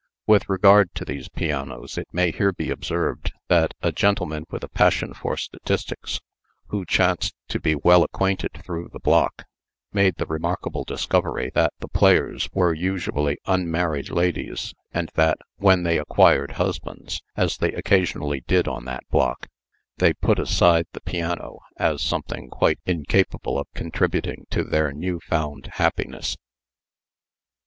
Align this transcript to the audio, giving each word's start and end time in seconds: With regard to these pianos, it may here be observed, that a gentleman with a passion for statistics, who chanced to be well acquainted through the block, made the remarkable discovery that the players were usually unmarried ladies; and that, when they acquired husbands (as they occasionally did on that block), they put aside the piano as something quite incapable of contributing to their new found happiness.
With 0.25 0.49
regard 0.49 0.95
to 0.95 1.05
these 1.05 1.29
pianos, 1.29 1.95
it 1.95 2.07
may 2.11 2.31
here 2.31 2.51
be 2.51 2.71
observed, 2.71 3.33
that 3.49 3.75
a 3.83 3.91
gentleman 3.91 4.45
with 4.49 4.63
a 4.63 4.67
passion 4.67 5.13
for 5.13 5.37
statistics, 5.37 6.19
who 6.69 6.87
chanced 6.87 7.35
to 7.49 7.59
be 7.59 7.75
well 7.75 8.01
acquainted 8.03 8.63
through 8.65 8.89
the 8.91 8.99
block, 8.99 9.45
made 9.93 10.15
the 10.15 10.25
remarkable 10.25 10.83
discovery 10.85 11.51
that 11.53 11.73
the 11.81 11.87
players 11.87 12.49
were 12.51 12.73
usually 12.73 13.37
unmarried 13.45 14.09
ladies; 14.09 14.73
and 14.91 15.11
that, 15.13 15.37
when 15.57 15.83
they 15.83 15.99
acquired 15.99 16.53
husbands 16.53 17.21
(as 17.37 17.57
they 17.57 17.71
occasionally 17.73 18.41
did 18.47 18.67
on 18.67 18.85
that 18.85 19.07
block), 19.11 19.49
they 19.97 20.13
put 20.15 20.39
aside 20.39 20.87
the 20.93 21.01
piano 21.01 21.59
as 21.77 22.01
something 22.01 22.49
quite 22.49 22.79
incapable 22.87 23.59
of 23.59 23.67
contributing 23.75 24.47
to 24.49 24.63
their 24.63 24.91
new 24.91 25.19
found 25.19 25.67
happiness. 25.73 26.37